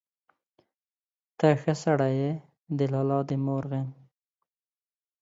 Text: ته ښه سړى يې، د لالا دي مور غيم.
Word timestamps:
ته 1.37 1.47
ښه 1.61 1.73
سړى 1.83 2.11
يې، 2.19 2.31
د 2.77 2.79
لالا 2.91 3.19
دي 3.27 3.37
مور 3.45 3.63
غيم. 3.71 3.87